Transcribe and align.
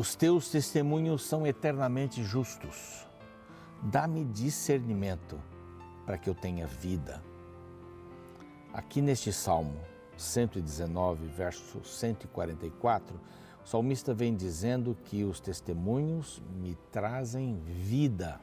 Os 0.00 0.14
teus 0.14 0.48
testemunhos 0.48 1.22
são 1.22 1.46
eternamente 1.46 2.24
justos. 2.24 3.06
Dá-me 3.82 4.24
discernimento 4.24 5.38
para 6.06 6.16
que 6.16 6.30
eu 6.30 6.34
tenha 6.34 6.66
vida. 6.66 7.22
Aqui 8.72 9.02
neste 9.02 9.30
Salmo 9.30 9.78
119, 10.16 11.26
verso 11.26 11.84
144, 11.84 13.20
o 13.62 13.68
salmista 13.68 14.14
vem 14.14 14.34
dizendo 14.34 14.96
que 15.04 15.22
os 15.22 15.38
testemunhos 15.38 16.42
me 16.56 16.74
trazem 16.90 17.60
vida, 17.66 18.40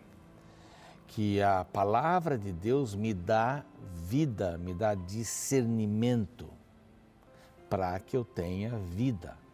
que 1.07 1.41
a 1.41 1.65
palavra 1.65 2.37
de 2.37 2.53
Deus 2.53 2.93
me 2.93 3.15
dá 3.15 3.65
vida, 4.07 4.59
me 4.59 4.75
dá 4.75 4.93
discernimento 4.93 6.47
para 7.67 7.99
que 7.99 8.15
eu 8.15 8.23
tenha 8.23 8.77
vida. 8.77 9.46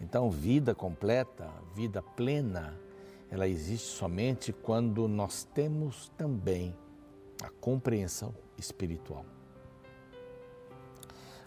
Então, 0.00 0.30
vida 0.30 0.74
completa, 0.74 1.48
vida 1.74 2.02
plena, 2.02 2.78
ela 3.30 3.48
existe 3.48 3.88
somente 3.88 4.52
quando 4.52 5.08
nós 5.08 5.44
temos 5.44 6.10
também 6.16 6.76
a 7.42 7.50
compreensão 7.60 8.34
espiritual. 8.58 9.24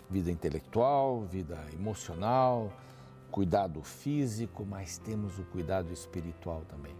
Vida 0.10 0.32
intelectual, 0.32 1.22
vida 1.22 1.64
emocional, 1.74 2.74
cuidado 3.32 3.82
físico, 3.84 4.66
mas 4.66 4.98
temos 4.98 5.38
o 5.38 5.44
cuidado 5.46 5.94
espiritual 5.94 6.64
também, 6.68 6.96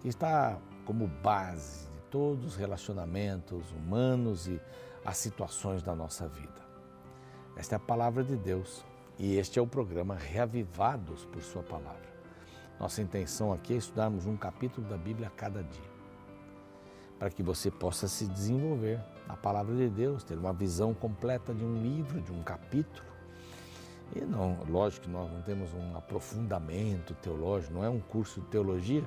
que 0.00 0.08
está 0.08 0.58
como 0.86 1.06
base 1.06 1.86
de 1.90 2.00
todos 2.10 2.44
os 2.46 2.56
relacionamentos 2.56 3.70
humanos 3.72 4.48
e 4.48 4.60
as 5.04 5.18
situações 5.18 5.82
da 5.82 5.94
nossa 5.94 6.26
vida. 6.26 6.62
Esta 7.54 7.74
é 7.74 7.76
a 7.76 7.80
palavra 7.80 8.24
de 8.24 8.36
Deus 8.36 8.82
e 9.18 9.36
este 9.36 9.58
é 9.58 9.62
o 9.62 9.66
programa 9.66 10.14
Reavivados 10.14 11.24
por 11.26 11.42
Sua 11.42 11.62
Palavra. 11.62 12.12
Nossa 12.80 13.02
intenção 13.02 13.52
aqui 13.52 13.74
é 13.74 13.76
estudarmos 13.76 14.26
um 14.26 14.36
capítulo 14.36 14.86
da 14.88 14.96
Bíblia 14.96 15.28
a 15.28 15.30
cada 15.30 15.62
dia, 15.62 15.90
para 17.18 17.30
que 17.30 17.42
você 17.42 17.70
possa 17.70 18.08
se 18.08 18.26
desenvolver 18.26 19.00
na 19.28 19.36
palavra 19.36 19.74
de 19.76 19.88
Deus, 19.88 20.24
ter 20.24 20.36
uma 20.38 20.52
visão 20.52 20.92
completa 20.94 21.54
de 21.54 21.64
um 21.64 21.80
livro, 21.80 22.20
de 22.20 22.32
um 22.32 22.42
capítulo. 22.42 23.06
E 24.16 24.20
não, 24.22 24.58
lógico 24.68 25.06
que 25.06 25.12
nós 25.12 25.30
não 25.30 25.42
temos 25.42 25.72
um 25.72 25.96
aprofundamento 25.96 27.14
teológico, 27.14 27.74
não 27.74 27.84
é 27.84 27.88
um 27.88 28.00
curso 28.00 28.40
de 28.40 28.46
teologia, 28.48 29.04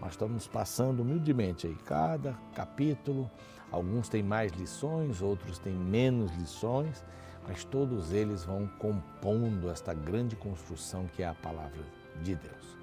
mas 0.00 0.12
estamos 0.12 0.46
passando 0.46 1.00
humildemente 1.00 1.66
aí 1.66 1.76
cada 1.84 2.32
capítulo. 2.54 3.30
Alguns 3.70 4.08
têm 4.08 4.22
mais 4.22 4.52
lições, 4.52 5.20
outros 5.20 5.58
têm 5.58 5.74
menos 5.74 6.32
lições 6.36 7.04
mas 7.46 7.64
todos 7.64 8.12
eles 8.12 8.44
vão 8.44 8.66
compondo 8.78 9.70
esta 9.70 9.92
grande 9.94 10.36
construção 10.36 11.06
que 11.14 11.22
é 11.22 11.28
a 11.28 11.34
palavra 11.34 11.82
de 12.22 12.34
Deus. 12.34 12.78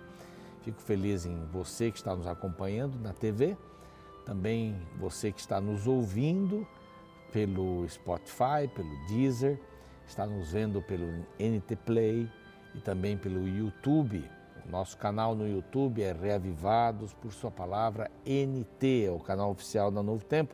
Fico 0.62 0.82
feliz 0.82 1.26
em 1.26 1.46
você 1.46 1.92
que 1.92 1.98
está 1.98 2.16
nos 2.16 2.28
acompanhando 2.28 3.00
na 3.00 3.14
TV, 3.14 3.56
também 4.26 4.76
você 5.00 5.32
que 5.32 5.40
está 5.40 5.62
nos 5.62 5.88
ouvindo 5.88 6.68
pelo 7.32 7.88
Spotify, 7.88 8.68
pelo 8.76 8.90
Deezer, 9.08 9.60
está 10.06 10.26
nos 10.26 10.52
vendo 10.52 10.82
pelo 10.82 11.08
NT 11.40 11.76
Play 11.86 12.30
e 12.76 12.80
também 12.80 13.18
pelo 13.18 13.48
YouTube. 13.48 14.30
O 14.66 14.70
nosso 14.70 14.98
canal 14.98 15.34
no 15.34 15.48
YouTube 15.48 16.02
é 16.02 16.12
Reavivados 16.12 17.14
por 17.14 17.32
Sua 17.32 17.50
Palavra 17.50 18.12
NT, 18.26 19.06
é 19.06 19.12
o 19.12 19.20
canal 19.20 19.52
oficial 19.52 19.90
da 19.90 20.04
Novo 20.04 20.26
Tempo. 20.26 20.54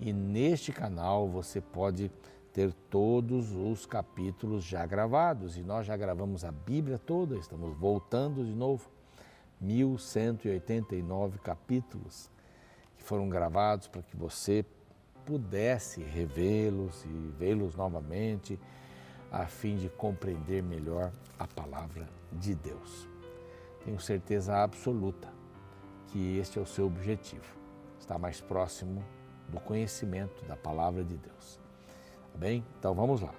E 0.00 0.12
neste 0.12 0.72
canal 0.72 1.28
você 1.28 1.60
pode 1.60 2.10
ter 2.58 2.72
todos 2.90 3.52
os 3.52 3.86
capítulos 3.86 4.64
já 4.64 4.84
gravados 4.84 5.56
e 5.56 5.62
nós 5.62 5.86
já 5.86 5.96
gravamos 5.96 6.44
a 6.44 6.50
Bíblia 6.50 6.98
toda, 6.98 7.36
estamos 7.36 7.78
voltando 7.78 8.44
de 8.44 8.52
novo. 8.52 8.90
1189 9.60 11.38
capítulos 11.38 12.28
que 12.96 13.04
foram 13.04 13.28
gravados 13.28 13.86
para 13.86 14.02
que 14.02 14.16
você 14.16 14.66
pudesse 15.24 16.02
revê-los 16.02 17.04
e 17.04 17.32
vê-los 17.38 17.76
novamente, 17.76 18.58
a 19.30 19.46
fim 19.46 19.76
de 19.76 19.88
compreender 19.88 20.60
melhor 20.60 21.12
a 21.38 21.46
palavra 21.46 22.08
de 22.32 22.56
Deus. 22.56 23.06
Tenho 23.84 24.00
certeza 24.00 24.56
absoluta 24.56 25.28
que 26.08 26.38
este 26.38 26.58
é 26.58 26.62
o 26.62 26.66
seu 26.66 26.88
objetivo, 26.88 27.56
estar 28.00 28.18
mais 28.18 28.40
próximo 28.40 29.04
do 29.48 29.60
conhecimento 29.60 30.44
da 30.44 30.56
palavra 30.56 31.04
de 31.04 31.16
Deus 31.16 31.67
bem? 32.38 32.64
Então 32.78 32.94
vamos 32.94 33.20
lá. 33.20 33.34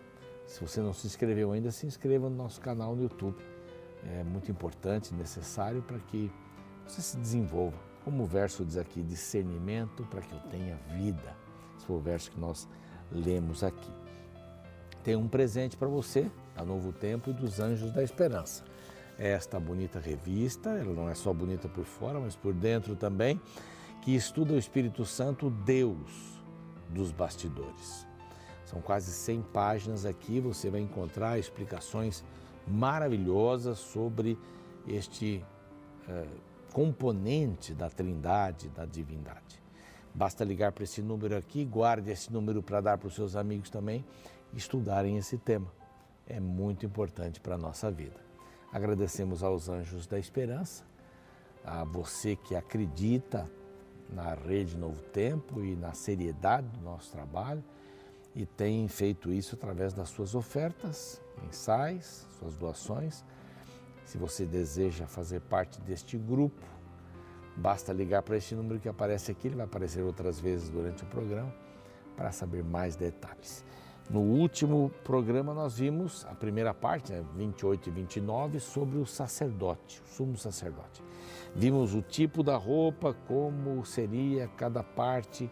Se 0.46 0.62
você 0.62 0.82
não 0.82 0.94
se 0.94 1.08
inscreveu 1.08 1.52
ainda, 1.52 1.72
se 1.72 1.86
inscreva 1.86 2.30
no 2.30 2.36
nosso 2.36 2.60
canal 2.60 2.96
no 2.96 3.04
YouTube. 3.04 3.38
É 4.04 4.24
muito 4.24 4.52
importante, 4.52 5.14
necessário 5.14 5.82
para 5.82 6.00
que 6.00 6.32
você 6.86 7.02
se 7.02 7.18
desenvolva. 7.18 7.78
Como 8.04 8.24
o 8.24 8.26
verso 8.26 8.66
diz 8.66 8.78
aqui, 8.78 9.04
discernimento 9.04 10.04
para 10.06 10.22
que 10.22 10.34
eu 10.34 10.40
tenha 10.50 10.76
vida. 10.98 11.36
Esse 11.78 11.86
foi 11.86 11.96
o 11.98 12.00
verso 12.00 12.32
que 12.32 12.40
nós 12.40 12.68
lemos 13.12 13.64
aqui. 13.64 13.92
Tem 15.04 15.16
um 15.16 15.28
presente 15.28 15.78
para 15.78 15.88
você, 15.88 16.30
a 16.56 16.66
Novo 16.66 16.92
Tempo 16.92 17.30
e 17.30 17.34
dos 17.34 17.60
Anjos 17.60 17.92
da 17.92 18.04
Esperança. 18.04 18.64
Esta 19.18 19.60
bonita 19.60 20.00
revista, 20.00 20.70
ela 20.72 20.94
não 20.94 21.10
é 21.10 21.14
só 21.14 21.34
bonita 21.34 21.68
por 21.68 21.86
fora, 21.86 22.20
mas 22.20 22.36
por 22.36 22.54
dentro 22.54 22.96
também, 22.96 23.40
que 24.02 24.16
estuda 24.16 24.54
o 24.54 24.58
Espírito 24.58 25.06
Santo, 25.06 25.50
Deus 25.50 26.42
dos 26.90 27.12
bastidores. 27.12 28.09
São 28.70 28.82
quase 28.82 29.12
100 29.12 29.42
páginas 29.52 30.06
aqui, 30.06 30.40
você 30.40 30.70
vai 30.70 30.80
encontrar 30.80 31.40
explicações 31.40 32.24
maravilhosas 32.68 33.80
sobre 33.80 34.38
este 34.88 35.44
eh, 36.08 36.28
componente 36.72 37.74
da 37.74 37.90
trindade, 37.90 38.70
da 38.70 38.86
divindade. 38.86 39.60
Basta 40.14 40.44
ligar 40.44 40.72
para 40.72 40.84
esse 40.84 41.02
número 41.02 41.36
aqui, 41.36 41.66
guarde 41.66 42.12
esse 42.12 42.32
número 42.32 42.62
para 42.62 42.80
dar 42.80 43.00
para 43.00 43.08
os 43.08 43.16
seus 43.16 43.36
amigos 43.36 43.72
também 43.72 44.06
estudarem 44.54 45.18
esse 45.18 45.40
tema. 45.40 45.74
É 46.28 46.40
muito 46.40 46.86
importante 46.86 47.40
para 47.40 47.56
a 47.56 47.58
nossa 47.58 47.90
vida. 47.90 48.20
Agradecemos 48.72 49.42
aos 49.42 49.68
Anjos 49.68 50.06
da 50.06 50.20
Esperança, 50.20 50.84
a 51.66 51.84
você 51.84 52.36
que 52.36 52.56
acredita 52.56 53.50
na 54.12 54.36
Rede 54.36 54.78
Novo 54.78 55.02
Tempo 55.06 55.64
e 55.64 55.76
na 55.76 55.94
seriedade 55.94 56.68
do 56.68 56.82
nosso 56.82 57.12
trabalho 57.12 57.64
e 58.36 58.46
tem 58.46 58.88
feito 58.88 59.32
isso 59.32 59.56
através 59.56 59.94
das 59.94 60.10
suas 60.10 60.36
ofertas 60.36 61.22
mensais, 61.42 62.28
suas 62.40 62.56
doações. 62.56 63.24
Se 64.06 64.18
você 64.18 64.46
deseja 64.46 65.08
fazer 65.08 65.42
parte 65.42 65.80
deste 65.82 66.18
grupo, 66.18 66.62
basta 67.56 67.94
ligar 67.94 68.24
para 68.24 68.38
este 68.38 68.56
número 68.56 68.80
que 68.80 68.90
aparece 68.90 69.32
aqui, 69.32 69.48
ele 69.48 69.56
vai 69.56 69.66
aparecer 69.66 70.02
outras 70.02 70.40
vezes 70.40 70.70
durante 70.70 71.04
o 71.04 71.08
programa 71.08 71.54
para 72.16 72.32
saber 72.32 72.64
mais 72.64 72.96
detalhes. 72.96 73.64
No 74.10 74.22
último 74.22 74.92
programa 75.04 75.54
nós 75.54 75.78
vimos 75.78 76.26
a 76.26 76.34
primeira 76.34 76.74
parte, 76.74 77.12
né, 77.12 77.24
28 77.36 77.90
e 77.90 77.92
29, 77.92 78.60
sobre 78.60 78.98
o 78.98 79.06
sacerdote, 79.06 80.02
o 80.02 80.08
sumo 80.08 80.36
sacerdote. 80.36 81.04
Vimos 81.56 81.94
o 81.94 82.02
tipo 82.02 82.42
da 82.42 82.58
roupa, 82.58 83.14
como 83.28 83.86
seria 83.86 84.48
cada 84.58 84.84
parte, 84.84 85.50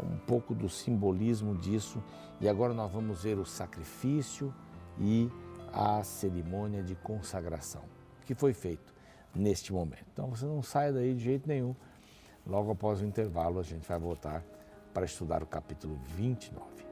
um 0.00 0.18
pouco 0.18 0.54
do 0.54 0.68
simbolismo 0.68 1.56
disso. 1.56 2.02
E 2.40 2.48
agora 2.48 2.72
nós 2.72 2.90
vamos 2.92 3.22
ver 3.22 3.38
o 3.38 3.44
sacrifício 3.44 4.54
e 4.98 5.30
a 5.72 6.02
cerimônia 6.04 6.82
de 6.82 6.94
consagração, 6.94 7.82
que 8.26 8.34
foi 8.34 8.52
feito 8.52 8.92
neste 9.34 9.72
momento. 9.72 10.04
Então 10.12 10.28
você 10.28 10.44
não 10.44 10.62
sai 10.62 10.92
daí 10.92 11.14
de 11.14 11.24
jeito 11.24 11.48
nenhum. 11.48 11.74
Logo 12.46 12.70
após 12.72 13.00
o 13.00 13.04
intervalo, 13.04 13.58
a 13.58 13.62
gente 13.62 13.86
vai 13.88 13.98
voltar 13.98 14.44
para 14.92 15.04
estudar 15.04 15.42
o 15.42 15.46
capítulo 15.46 15.98
29. 16.16 16.91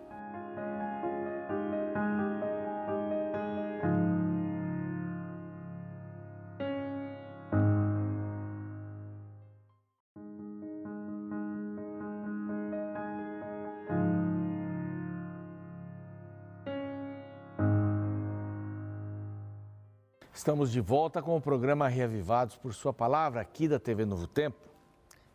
Estamos 20.51 20.73
de 20.73 20.81
volta 20.81 21.23
com 21.23 21.37
o 21.37 21.41
programa 21.41 21.87
Reavivados 21.87 22.57
por 22.57 22.75
Sua 22.75 22.93
Palavra, 22.93 23.41
aqui 23.41 23.69
da 23.69 23.79
TV 23.79 24.05
Novo 24.05 24.27
Tempo. 24.27 24.59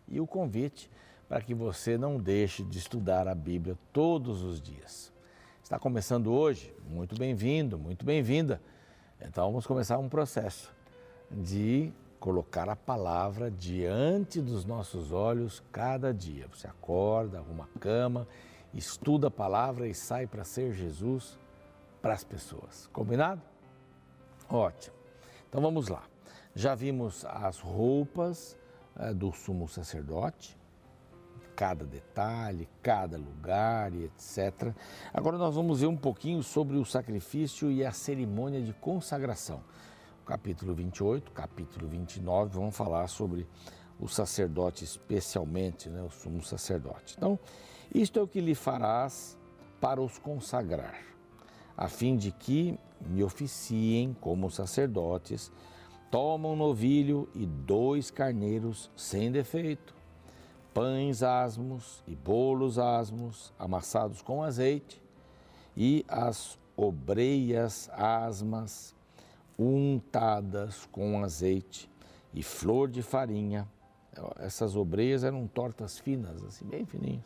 E 0.10 0.20
o 0.20 0.28
convite 0.28 0.92
para 1.30 1.40
que 1.40 1.54
você 1.54 1.98
não 1.98 2.18
deixe 2.18 2.66
de 2.66 2.78
estudar 2.78 3.26
a 3.26 3.34
Bíblia 3.34 3.78
todos 3.94 4.44
os 4.44 4.60
dias. 4.60 5.14
Está 5.64 5.80
começando 5.80 6.34
hoje? 6.34 6.76
Muito 6.90 7.18
bem-vindo, 7.18 7.80
muito 7.80 8.06
bem-vinda. 8.06 8.62
Então 9.22 9.48
vamos 9.48 9.66
começar 9.66 9.98
um 10.00 10.10
processo 10.10 10.70
de 11.32 11.94
colocar 12.20 12.68
a 12.68 12.76
palavra 12.76 13.50
diante 13.50 14.42
dos 14.42 14.66
nossos 14.66 15.14
olhos 15.14 15.64
cada 15.72 16.14
dia. 16.14 16.46
Você 16.54 16.68
acorda, 16.68 17.38
arruma 17.38 17.70
a 17.74 17.80
cama, 17.80 18.28
estuda 18.74 19.30
a 19.30 19.32
palavra 19.32 19.88
e 19.88 19.94
sai 19.94 20.28
para 20.28 20.44
ser 20.44 20.74
Jesus 20.74 21.40
para 22.02 22.14
as 22.14 22.26
pessoas. 22.26 22.90
Combinado? 22.92 23.42
Ótimo. 24.50 24.95
Então 25.56 25.64
vamos 25.64 25.88
lá. 25.88 26.04
Já 26.54 26.76
vimos 26.76 27.24
as 27.24 27.62
roupas 27.62 28.58
é, 29.00 29.14
do 29.14 29.32
sumo 29.32 29.70
sacerdote, 29.70 30.58
cada 31.56 31.86
detalhe, 31.86 32.68
cada 32.84 33.18
lugar 33.18 33.94
e 33.94 34.04
etc. 34.04 34.76
Agora 35.14 35.38
nós 35.38 35.56
vamos 35.56 35.80
ver 35.80 35.88
um 35.88 35.96
pouquinho 35.96 36.44
sobre 36.44 36.76
o 36.76 36.84
sacrifício 36.84 37.72
e 37.72 37.86
a 37.86 37.94
cerimônia 37.94 38.62
de 38.62 38.74
consagração. 38.74 39.64
Capítulo 40.26 40.74
28, 40.74 41.32
capítulo 41.32 41.88
29, 41.88 42.54
vamos 42.54 42.76
falar 42.76 43.08
sobre 43.08 43.48
o 43.98 44.10
sacerdote, 44.10 44.84
especialmente 44.84 45.88
né, 45.88 46.02
o 46.02 46.10
sumo 46.10 46.44
sacerdote. 46.44 47.16
Então, 47.18 47.40
isto 47.94 48.20
é 48.20 48.22
o 48.22 48.28
que 48.28 48.42
lhe 48.42 48.56
farás 48.56 49.40
para 49.80 50.02
os 50.02 50.20
consagrar, 50.20 51.00
a 51.78 51.88
fim 51.88 52.18
de 52.18 52.34
que 52.34 52.78
me 53.02 53.24
oficiem 53.24 54.16
como 54.20 54.50
sacerdotes, 54.50 55.52
tomam 56.12 56.54
um 56.54 56.56
novilho 56.56 57.30
e 57.34 57.46
dois 57.46 58.10
carneiros 58.12 58.90
sem 58.96 59.32
defeito, 59.32 59.94
pães 60.74 61.24
asmos 61.24 62.04
e 62.08 62.16
bolos 62.16 62.78
asmos, 62.78 63.54
amassados 63.58 64.22
com 64.22 64.44
azeite, 64.44 65.02
e 65.76 66.06
as 66.08 66.58
obreias 66.78 67.90
asmas 67.94 68.96
untadas 69.58 70.86
com 70.92 71.24
azeite 71.24 71.90
e 72.34 72.44
flor 72.44 72.90
de 72.90 73.02
farinha. 73.02 73.68
Essas 74.38 74.76
obreias 74.76 75.24
eram 75.24 75.48
tortas 75.48 75.98
finas, 75.98 76.44
assim, 76.44 76.66
bem 76.66 76.86
fininhas. 76.86 77.24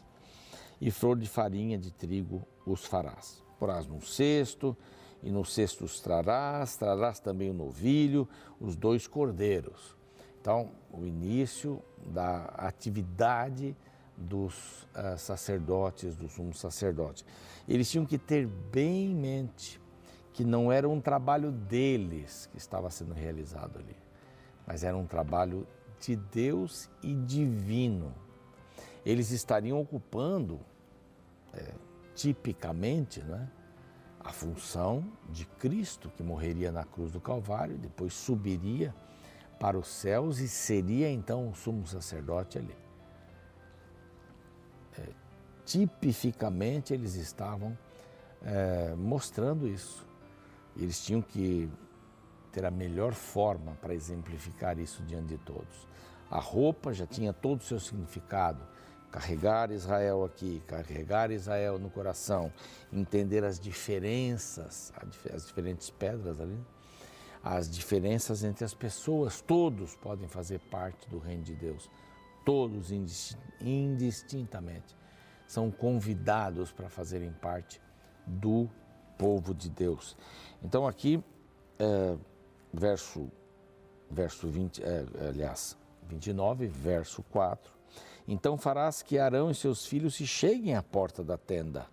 E 0.82 0.90
flor 0.92 1.18
de 1.18 1.28
farinha 1.28 1.78
de 1.78 1.92
trigo 1.92 2.44
os 2.66 2.86
farás. 2.86 3.44
Porás 3.60 3.86
num 3.86 4.02
cesto, 4.02 4.78
e 5.22 5.32
no 5.32 5.44
cesto 5.44 5.86
os 5.86 6.00
trarás, 6.00 6.76
trarás 6.76 7.20
também 7.20 7.50
o 7.50 7.54
novilho, 7.54 8.28
os 8.60 8.76
dois 8.76 9.08
cordeiros. 9.08 9.96
Então, 10.40 10.72
o 10.92 11.06
início 11.06 11.82
da 12.06 12.46
atividade 12.58 13.76
dos 14.16 14.84
uh, 14.84 15.18
sacerdotes, 15.18 16.16
do 16.16 16.28
sumo 16.28 16.54
sacerdote. 16.54 17.26
Eles 17.68 17.90
tinham 17.90 18.06
que 18.06 18.18
ter 18.18 18.48
bem 18.48 19.12
em 19.12 19.16
mente 19.16 19.80
que 20.34 20.44
não 20.44 20.72
era 20.72 20.88
um 20.88 21.02
trabalho 21.02 21.52
deles 21.52 22.48
que 22.52 22.58
estava 22.58 22.90
sendo 22.90 23.14
realizado 23.14 23.80
ali, 23.80 23.96
mas 24.66 24.84
era 24.84 24.96
um 24.96 25.06
trabalho 25.06 25.68
de 26.00 26.16
Deus 26.16 26.90
e 27.04 27.14
divino. 27.14 28.14
Eles 29.06 29.32
estariam 29.32 29.80
ocupando, 29.82 30.60
é, 31.54 31.74
tipicamente, 32.16 33.22
né, 33.22 33.50
a 34.20 34.32
função 34.32 35.04
de 35.30 35.46
Cristo, 35.46 36.10
que 36.10 36.22
morreria 36.22 36.72
na 36.72 36.84
cruz 36.84 37.12
do 37.12 37.22
Calvário, 37.22 37.78
depois 37.78 38.14
subiria 38.14 38.94
para 39.60 39.78
os 39.78 39.88
céus 39.88 40.40
e 40.40 40.48
seria 40.48 41.10
então 41.10 41.50
o 41.50 41.56
sumo 41.56 41.86
sacerdote 41.88 42.58
ali. 42.58 42.76
É, 44.98 45.08
tipificamente 45.66 46.94
eles 46.94 47.16
estavam 47.16 47.78
é, 48.42 48.94
mostrando 48.96 49.68
isso. 49.68 50.06
Eles 50.76 51.04
tinham 51.04 51.22
que 51.22 51.70
ter 52.52 52.66
a 52.66 52.72
melhor 52.72 53.14
forma 53.14 53.74
para 53.82 53.94
exemplificar 53.94 54.80
isso 54.80 55.04
diante 55.04 55.28
de 55.28 55.38
todos. 55.40 55.88
A 56.30 56.40
roupa 56.40 56.94
já 56.94 57.06
tinha 57.06 57.34
todo 57.34 57.60
o 57.60 57.64
seu 57.64 57.80
significado. 57.80 58.62
Carregar 59.12 59.72
Israel 59.72 60.24
aqui, 60.24 60.62
carregar 60.68 61.32
Israel 61.32 61.80
no 61.80 61.90
coração, 61.90 62.54
entender 62.94 63.44
as 63.44 63.60
diferenças, 63.60 64.94
as 65.34 65.48
diferentes 65.48 65.90
pedras 65.90 66.40
ali, 66.40 66.60
as 67.44 67.70
diferenças 67.70 68.44
entre 68.44 68.64
as 68.64 68.74
pessoas, 68.74 69.42
todos 69.42 69.96
podem 69.96 70.28
fazer 70.28 70.60
parte 70.70 71.10
do 71.10 71.18
reino 71.18 71.44
de 71.44 71.56
Deus, 71.56 71.90
todos 72.46 72.92
indistintamente 73.62 75.00
são 75.50 75.72
convidados 75.72 76.72
para 76.72 76.88
fazerem 76.90 77.32
parte 77.32 77.82
do 78.26 78.70
povo 79.18 79.52
de 79.52 79.68
Deus. 79.68 80.16
Então 80.62 80.86
aqui, 80.86 81.24
é, 81.80 82.16
verso, 82.72 83.32
verso 84.12 84.48
20, 84.48 84.84
é, 84.84 85.06
aliás, 85.28 85.76
29, 86.08 86.68
verso 86.68 87.24
4. 87.24 87.79
Então 88.32 88.60
farás 88.60 89.02
que 89.02 89.18
Arão 89.18 89.50
e 89.50 89.56
seus 89.56 89.88
filhos 89.88 90.14
se 90.14 90.28
cheguem 90.28 90.76
à 90.76 90.84
porta 90.84 91.24
da 91.24 91.36
tenda 91.36 91.88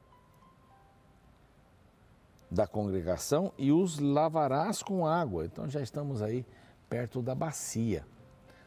da 2.50 2.66
congregação 2.66 3.54
e 3.56 3.72
os 3.72 3.98
lavarás 3.98 4.82
com 4.82 5.06
água. 5.06 5.46
Então 5.46 5.66
já 5.66 5.80
estamos 5.80 6.20
aí 6.20 6.44
perto 6.90 7.22
da 7.22 7.34
bacia. 7.34 8.06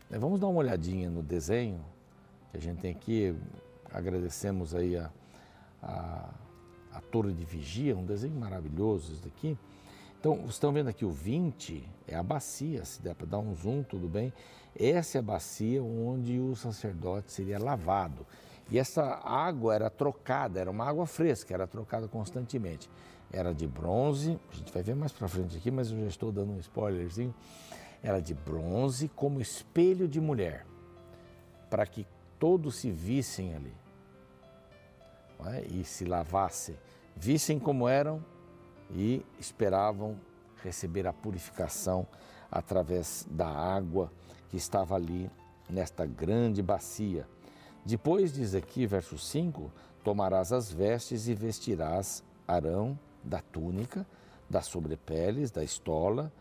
Né, 0.10 0.18
vamos 0.18 0.40
dar 0.40 0.48
uma 0.48 0.58
olhadinha 0.62 1.12
no 1.12 1.22
desenho 1.22 1.86
que 2.50 2.58
a 2.58 2.60
gente 2.60 2.82
tem 2.82 2.90
aqui. 2.90 3.36
Agradecemos 3.94 4.74
aí 4.74 4.98
a, 4.98 5.12
a, 5.84 6.30
a 6.94 7.02
torre 7.12 7.34
de 7.34 7.46
vigia, 7.46 7.96
um 7.96 8.04
desenho 8.04 8.34
maravilhoso 8.34 9.14
isso 9.14 9.24
daqui. 9.24 9.56
Então, 10.20 10.44
estão 10.50 10.74
vendo 10.74 10.90
aqui 10.90 11.06
o 11.06 11.10
20 11.10 11.82
é 12.06 12.16
a 12.16 12.22
bacia, 12.22 12.84
se 12.84 13.02
der 13.02 13.16
para 13.16 13.26
dar 13.26 13.40
um 13.40 13.56
zoom, 13.56 13.84
tudo 13.84 14.06
bem. 14.06 14.34
Essa 14.78 15.18
é 15.18 15.20
a 15.20 15.22
bacia 15.22 15.82
onde 15.82 16.38
o 16.38 16.58
sacerdote 16.58 17.32
seria 17.32 17.58
lavado. 17.58 18.26
E 18.70 18.78
essa 18.78 19.02
água 19.24 19.74
era 19.74 19.90
trocada, 19.90 20.60
era 20.60 20.70
uma 20.70 20.86
água 20.86 21.08
fresca, 21.08 21.54
era 21.54 21.66
trocada 21.66 22.08
constantemente. 22.08 22.90
Era 23.32 23.54
de 23.54 23.66
bronze, 23.66 24.38
a 24.52 24.56
gente 24.56 24.74
vai 24.74 24.84
ver 24.84 24.96
mais 24.96 25.14
para 25.14 25.28
frente 25.28 25.56
aqui, 25.56 25.72
mas 25.72 25.90
eu 25.90 26.00
já 26.02 26.08
estou 26.08 26.34
dando 26.34 26.52
um 26.52 26.60
spoilerzinho. 26.60 27.34
Era 28.04 28.20
de 28.20 28.34
bronze 28.34 29.08
como 29.08 29.40
espelho 29.40 30.08
de 30.08 30.20
mulher, 30.20 30.66
para 31.70 31.86
que 31.86 32.06
todos 32.38 32.76
se 32.76 32.92
vissem 32.92 33.56
ali 33.56 33.74
é? 35.46 35.62
e 35.68 35.86
se 35.86 36.04
lavassem, 36.04 36.78
vissem 37.16 37.58
como 37.58 37.88
eram 37.88 38.24
e 38.92 39.26
esperavam 39.40 40.18
receber 40.64 41.08
a 41.08 41.14
purificação 41.14 42.08
através 42.52 43.26
da 43.30 43.48
água 43.48 44.12
que 44.50 44.58
estava 44.58 44.96
ali 44.96 45.30
nesta 45.70 46.06
grande 46.06 46.62
bacia. 46.62 47.28
Depois 47.86 48.34
diz 48.34 48.56
aqui, 48.56 48.86
verso 48.86 49.18
5: 49.18 49.72
Tomarás 50.04 50.52
as 50.52 50.72
vestes 50.72 51.28
e 51.28 51.34
vestirás 51.34 52.24
Arão 52.48 52.98
da 53.24 53.42
túnica, 53.42 54.06
das 54.50 54.66
sobrepeles, 54.66 55.52
da 55.52 55.64
estola, 55.64 56.32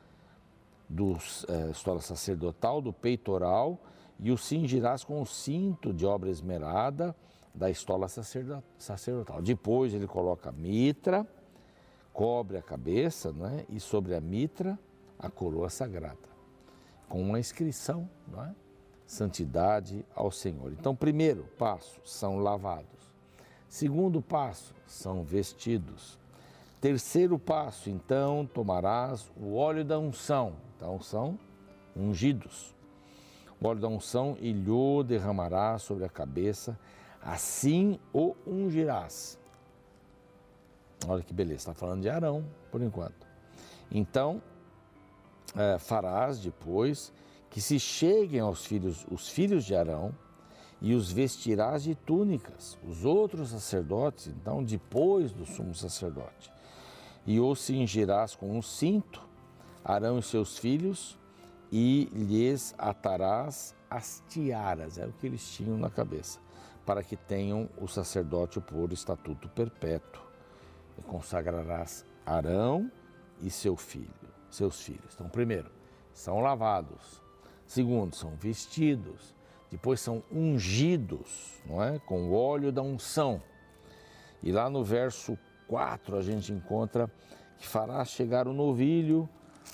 do 0.89 1.17
eh, 1.49 1.71
estola 1.71 2.01
sacerdotal, 2.01 2.81
do 2.81 2.93
peitoral, 2.93 3.79
e 4.19 4.33
o 4.33 4.39
cingirás 4.39 5.05
com 5.05 5.21
o 5.21 5.27
cinto 5.27 5.93
de 5.93 6.07
obra 6.07 6.31
esmerada 6.31 7.15
da 7.55 7.71
estola 7.71 8.09
sacerdotal. 8.09 9.43
Depois 9.43 9.93
ele 9.93 10.07
coloca 10.07 10.49
a 10.49 10.53
mitra, 10.53 11.27
cobre 12.19 12.57
a 12.57 12.63
cabeça 12.63 13.31
né, 13.31 13.65
e 13.69 13.79
sobre 13.79 14.13
a 14.13 14.21
mitra 14.21 14.77
a 15.21 15.31
coroa 15.31 15.71
sagrada, 15.71 16.19
com 17.09 17.23
uma 17.23 17.39
inscrição, 17.39 18.11
não 18.27 18.45
é? 18.45 18.53
Santidade 19.07 20.05
ao 20.17 20.33
Senhor. 20.33 20.73
Então, 20.73 20.97
primeiro 20.97 21.45
passo, 21.57 22.01
são 22.05 22.39
lavados. 22.39 23.15
Segundo 23.69 24.21
passo, 24.21 24.75
são 24.85 25.23
vestidos. 25.23 26.19
Terceiro 26.81 27.39
passo, 27.39 27.89
então, 27.89 28.45
tomarás 28.53 29.31
o 29.37 29.55
óleo 29.55 29.85
da 29.85 29.97
unção. 29.97 30.55
Então, 30.77 31.01
são 31.01 31.39
ungidos. 31.97 32.75
O 33.61 33.69
óleo 33.69 33.79
da 33.79 33.89
unção 33.89 34.37
e 34.41 34.53
lhe 34.53 35.05
derramarás 35.07 35.83
sobre 35.83 36.05
a 36.05 36.09
cabeça, 36.09 36.77
assim 37.23 38.01
o 38.13 38.35
ungirás. 38.45 39.38
Olha 41.07 41.23
que 41.23 41.33
beleza, 41.33 41.61
está 41.61 41.75
falando 41.75 42.03
de 42.03 42.09
Arão 42.09 42.45
por 42.71 42.83
enquanto. 42.83 43.27
Então, 43.91 44.43
é, 45.57 45.79
farás 45.79 46.41
depois 46.41 47.13
que 47.51 47.61
se 47.61 47.79
cheguem 47.79 48.41
aos 48.41 48.67
filhos, 48.67 49.07
os 49.11 49.29
filhos 49.29 49.65
de 49.65 49.75
Arão, 49.75 50.15
e 50.81 50.95
os 50.95 51.11
vestirás 51.11 51.83
de 51.83 51.95
túnicas, 51.95 52.79
os 52.87 53.05
outros 53.05 53.49
sacerdotes, 53.51 54.29
então, 54.29 54.63
depois 54.63 55.33
do 55.33 55.45
sumo 55.45 55.75
sacerdote. 55.75 56.53
E 57.27 57.41
os 57.41 57.61
cingirás 57.61 58.37
com 58.37 58.57
um 58.57 58.63
cinto, 58.63 59.27
Arão 59.85 60.19
e 60.19 60.23
seus 60.23 60.57
filhos, 60.57 61.19
e 61.73 62.09
lhes 62.13 62.75
atarás 62.79 63.75
as 63.91 64.23
tiaras, 64.29 64.99
é 64.99 65.07
o 65.07 65.13
que 65.13 65.27
eles 65.27 65.51
tinham 65.51 65.77
na 65.77 65.91
cabeça, 65.91 66.39
para 66.87 67.03
que 67.03 67.17
tenham 67.17 67.69
o 67.81 67.89
sacerdote 67.89 68.61
por 68.61 68.93
estatuto 68.93 69.49
perpétuo 69.49 70.28
consagrarás 71.03 72.05
Arão 72.25 72.91
e 73.41 73.51
seu 73.51 73.77
filho, 73.77 74.09
seus 74.51 74.81
filhos. 74.83 75.15
Então, 75.15 75.29
primeiro, 75.29 75.71
são 76.13 76.41
lavados. 76.41 77.23
Segundo, 77.67 78.15
são 78.15 78.35
vestidos. 78.37 79.35
Depois 79.71 80.01
são 80.01 80.23
ungidos, 80.33 81.61
não 81.67 81.83
é? 81.83 81.99
Com 81.99 82.29
o 82.29 82.35
óleo 82.35 82.73
da 82.73 82.83
unção. 82.83 83.43
E 84.43 84.51
lá 84.51 84.71
no 84.71 84.83
verso 84.83 85.39
4 85.67 86.17
a 86.17 86.23
gente 86.23 86.53
encontra 86.53 87.11
que 87.59 87.67
fará 87.67 88.05
chegar 88.05 88.49
o 88.49 88.53
novilho 88.53 89.29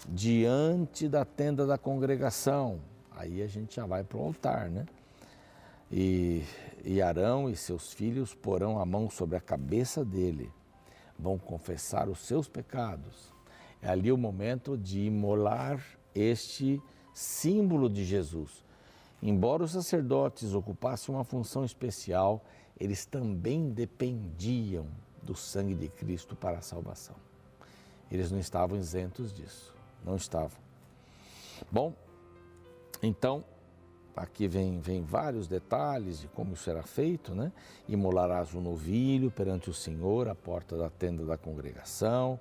diante 0.09 1.09
da 1.09 1.25
tenda 1.25 1.67
da 1.67 1.79
congregação. 1.79 2.81
Aí 3.13 3.43
a 3.43 3.47
gente 3.47 3.77
já 3.77 3.87
vai 3.87 4.03
para 4.03 4.19
o 4.19 4.23
altar, 4.23 4.69
né? 4.69 4.87
E, 5.91 6.43
e 6.85 7.01
Arão 7.01 7.49
e 7.49 7.55
seus 7.55 7.93
filhos 7.93 8.35
porão 8.35 8.81
a 8.81 8.85
mão 8.85 9.09
sobre 9.09 9.37
a 9.37 9.41
cabeça 9.41 10.05
dele, 10.05 10.51
vão 11.19 11.39
confessar 11.39 12.09
os 12.09 12.19
seus 12.21 12.49
pecados. 12.49 13.33
É 13.81 13.89
ali 13.89 14.11
o 14.11 14.17
momento 14.17 14.77
de 14.77 15.01
imolar 15.01 15.83
este 16.15 16.81
símbolo 17.13 17.89
de 17.89 18.05
Jesus. 18.05 18.65
Embora 19.23 19.65
os 19.65 19.73
sacerdotes 19.73 20.55
ocupassem 20.55 21.15
uma 21.15 21.25
função 21.25 21.65
especial, 21.65 22.45
eles 22.79 23.07
também 23.07 23.71
dependiam 23.71 24.87
do 25.23 25.35
sangue 25.35 25.75
de 25.75 25.89
Cristo 25.89 26.37
para 26.37 26.59
a 26.59 26.63
salvação. 26.63 27.17
Eles 28.11 28.31
não 28.31 28.39
estavam 28.39 28.79
isentos 28.79 29.33
disso, 29.33 29.75
não 30.05 30.17
estavam. 30.17 30.59
Bom, 31.71 31.95
então 33.03 33.45
Aqui 34.17 34.47
vem, 34.47 34.79
vem 34.79 35.03
vários 35.03 35.49
detalhes 35.49 36.21
de 36.21 36.29
como 36.29 36.55
era 36.69 36.83
feito, 36.85 37.35
né? 37.35 37.51
Imolarás 37.89 38.55
o 38.55 38.59
um 38.59 38.61
novilho 38.61 39.31
perante 39.31 39.69
o 39.69 39.75
Senhor 39.75 40.29
à 40.29 40.35
porta 40.35 40.77
da 40.77 40.89
tenda 40.89 41.25
da 41.25 41.37
congregação 41.37 42.39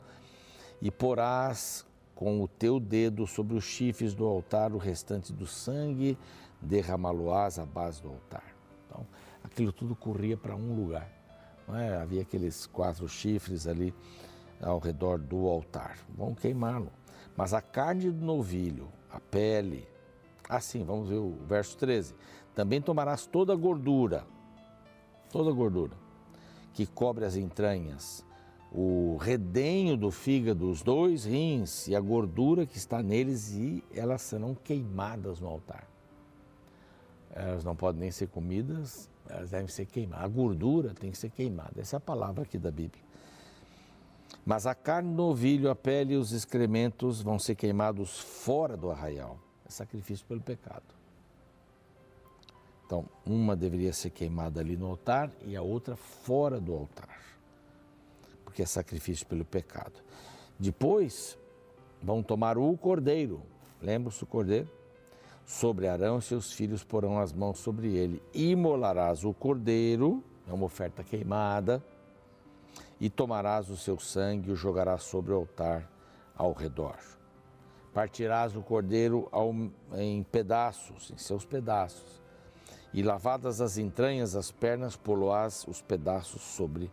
e 0.80 0.92
porás 0.92 1.84
com 2.15 2.42
o 2.42 2.48
teu 2.48 2.80
dedo 2.80 3.25
sobre 3.25 3.56
os 3.56 3.63
chifres 3.63 4.13
do 4.13 4.25
altar 4.25 4.72
o 4.72 4.77
restante 4.77 5.34
do 5.34 5.48
sangue, 5.48 6.18
derramá-lo-ás 6.62 7.58
à 7.58 7.65
base 7.65 8.01
do 8.01 8.10
altar. 8.10 8.56
Então, 8.86 9.06
aquilo 9.44 9.72
tudo 9.72 9.96
corria 9.96 10.38
para 10.38 10.56
um 10.56 10.75
lugar. 10.75 11.10
É? 11.70 11.98
Havia 11.98 12.22
aqueles 12.22 12.68
quatro 12.68 13.08
chifres 13.08 13.65
ali 13.68 13.94
ao 14.62 14.77
redor 14.77 15.18
do 15.18 15.48
altar. 15.48 15.98
Vão 16.15 16.36
queimá-lo. 16.36 16.92
Mas 17.36 17.53
a 17.53 17.62
carne 17.62 18.12
do 18.12 18.24
novilho, 18.24 18.89
a 19.10 19.20
pele, 19.20 19.88
Assim, 20.56 20.84
vamos 20.84 21.10
ver 21.10 21.18
o 21.18 21.36
verso 21.48 21.76
13. 21.78 22.14
Também 22.54 22.80
tomarás 22.80 23.26
toda 23.26 23.54
a 23.54 23.56
gordura, 23.56 24.24
toda 25.32 25.50
a 25.50 25.54
gordura 25.54 25.98
que 26.76 26.86
cobre 26.86 27.26
as 27.26 27.36
entranhas, 27.36 28.24
o 28.72 29.18
redenho 29.18 29.98
do 29.98 30.12
fígado, 30.12 30.70
os 30.70 30.84
dois 30.84 31.26
rins 31.26 31.88
e 31.88 31.96
a 31.96 32.00
gordura 32.00 32.68
que 32.68 32.78
está 32.78 33.02
neles, 33.02 33.52
e 33.52 33.84
elas 33.92 34.22
serão 34.22 34.54
queimadas 34.54 35.40
no 35.40 35.48
altar. 35.48 35.88
Elas 37.32 37.64
não 37.64 37.76
podem 37.76 38.02
nem 38.02 38.12
ser 38.12 38.28
comidas, 38.28 39.10
elas 39.28 39.50
devem 39.50 39.68
ser 39.68 39.88
queimadas. 39.88 40.26
A 40.26 40.28
gordura 40.28 40.94
tem 40.94 41.10
que 41.10 41.18
ser 41.18 41.32
queimada. 41.32 41.82
Essa 41.82 41.96
é 41.96 41.98
a 41.98 42.00
palavra 42.00 42.44
aqui 42.44 42.60
da 42.60 42.70
Bíblia. 42.70 43.04
Mas 44.46 44.68
a 44.68 44.76
carne 44.76 45.10
do 45.10 45.16
novilho, 45.16 45.70
a 45.72 45.76
pele 45.76 46.14
e 46.14 46.18
os 46.18 46.32
excrementos 46.32 47.24
vão 47.24 47.40
ser 47.40 47.56
queimados 47.56 48.20
fora 48.20 48.78
do 48.78 48.92
arraial 48.92 49.40
sacrifício 49.74 50.25
pelo 50.25 50.42
pecado. 50.42 50.84
Então, 52.86 53.06
uma 53.25 53.56
deveria 53.56 53.92
ser 53.92 54.12
queimada 54.12 54.60
ali 54.60 54.77
no 54.77 54.88
altar 54.88 55.32
e 55.46 55.56
a 55.56 55.62
outra 55.62 55.96
fora 55.96 56.60
do 56.60 56.74
altar, 56.74 57.20
porque 58.44 58.62
é 58.62 58.65
sacrifício 58.65 59.25
pelo 59.25 59.44
pecado. 59.44 60.01
Depois, 60.60 61.38
vão 62.01 62.22
tomar 62.22 62.58
o 62.58 62.77
cordeiro, 62.77 63.42
lembra-se 63.82 64.20
do 64.20 64.25
cordeiro? 64.25 64.70
Sobre 65.46 65.88
Arão 65.88 66.22
seus 66.22 66.53
filhos 66.53 66.84
porão 66.84 67.20
as 67.20 67.34
mãos 67.34 67.60
sobre 67.60 67.96
ele. 67.96 68.22
Imolarás 68.34 69.25
o 69.25 69.34
cordeiro, 69.34 70.24
é 70.48 70.53
uma 70.53 70.65
oferta 70.65 71.03
queimada, 71.03 71.84
e 73.00 73.10
tomarás 73.10 73.70
o 73.70 73.75
seu 73.75 74.00
sangue 74.00 74.50
e 74.50 74.51
o 74.53 74.56
jogarás 74.56 75.03
sobre 75.03 75.34
o 75.34 75.36
altar 75.36 75.89
ao 76.36 76.53
redor. 76.53 76.98
Partirás 77.94 78.56
o 78.56 78.62
cordeiro 78.62 79.28
ao, 79.32 79.54
em 79.94 80.24
pedaços, 80.24 81.12
em 81.12 81.18
seus 81.18 81.46
pedaços, 81.46 82.22
e 82.94 83.04
lavadas 83.04 83.62
as 83.62 83.78
entranhas, 83.78 84.36
as 84.36 84.52
pernas, 84.52 84.96
poloás 84.96 85.66
os 85.68 85.82
pedaços 85.82 86.42
sobre 86.42 86.92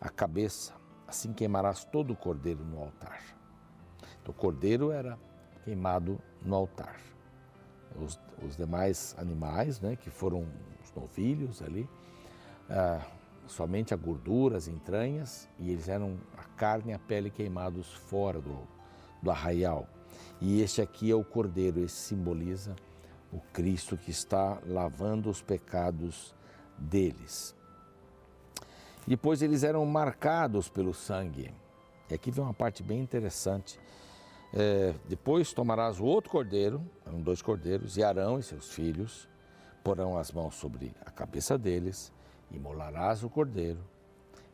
a 0.00 0.08
cabeça. 0.08 0.74
Assim 1.06 1.32
queimarás 1.32 1.84
todo 1.84 2.12
o 2.12 2.16
cordeiro 2.16 2.64
no 2.64 2.80
altar. 2.80 3.20
Então, 4.20 4.32
o 4.32 4.36
cordeiro 4.36 4.90
era 4.90 5.18
queimado 5.64 6.18
no 6.42 6.54
altar. 6.54 6.96
Os, 8.00 8.18
os 8.42 8.56
demais 8.56 9.14
animais, 9.18 9.80
né, 9.80 9.96
que 9.96 10.10
foram 10.10 10.46
os 10.82 10.92
novilhos 10.94 11.62
ali, 11.62 11.88
ah, 12.70 13.04
somente 13.46 13.92
a 13.92 13.96
gordura, 13.96 14.56
as 14.56 14.68
entranhas, 14.68 15.48
e 15.58 15.70
eles 15.70 15.88
eram 15.88 16.18
a 16.36 16.44
carne 16.56 16.92
e 16.92 16.94
a 16.94 16.98
pele 16.98 17.30
queimados 17.30 17.92
fora 17.92 18.40
do, 18.40 18.66
do 19.22 19.30
arraial. 19.30 19.86
E 20.40 20.60
este 20.60 20.82
aqui 20.82 21.10
é 21.10 21.14
o 21.14 21.24
Cordeiro, 21.24 21.80
esse 21.80 21.96
simboliza 21.96 22.74
o 23.32 23.40
Cristo 23.52 23.96
que 23.96 24.10
está 24.10 24.58
lavando 24.66 25.30
os 25.30 25.40
pecados 25.40 26.34
deles. 26.76 27.54
Depois 29.06 29.40
eles 29.40 29.62
eram 29.62 29.84
marcados 29.86 30.68
pelo 30.68 30.92
sangue. 30.92 31.52
E 32.10 32.14
aqui 32.14 32.30
vem 32.30 32.44
uma 32.44 32.52
parte 32.52 32.82
bem 32.82 33.00
interessante. 33.00 33.80
É, 34.52 34.94
depois 35.08 35.52
tomarás 35.52 35.98
o 35.98 36.04
outro 36.04 36.30
cordeiro, 36.30 36.82
eram 37.06 37.20
dois 37.22 37.40
cordeiros, 37.40 37.96
e 37.96 38.04
Arão 38.04 38.38
e 38.38 38.42
seus 38.42 38.70
filhos 38.70 39.28
porão 39.82 40.16
as 40.16 40.30
mãos 40.30 40.54
sobre 40.54 40.94
a 41.04 41.10
cabeça 41.10 41.58
deles, 41.58 42.12
e 42.50 42.58
molarás 42.58 43.24
o 43.24 43.28
cordeiro, 43.28 43.80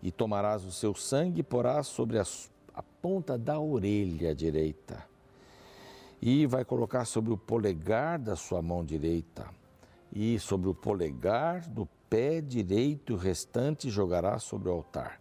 e 0.02 0.10
tomarás 0.10 0.64
o 0.64 0.72
seu 0.72 0.94
sangue 0.94 1.40
e 1.40 1.42
porás 1.42 1.86
sobre 1.86 2.18
a, 2.18 2.24
a 2.74 2.82
ponta 2.82 3.36
da 3.36 3.58
orelha 3.58 4.34
direita 4.34 5.04
e 6.20 6.46
vai 6.46 6.64
colocar 6.64 7.04
sobre 7.04 7.32
o 7.32 7.38
polegar 7.38 8.18
da 8.18 8.36
sua 8.36 8.60
mão 8.60 8.84
direita 8.84 9.48
e 10.12 10.38
sobre 10.38 10.68
o 10.68 10.74
polegar 10.74 11.68
do 11.68 11.86
pé 12.08 12.40
direito, 12.40 13.14
o 13.14 13.16
restante 13.16 13.90
jogará 13.90 14.38
sobre 14.38 14.68
o 14.68 14.72
altar. 14.72 15.20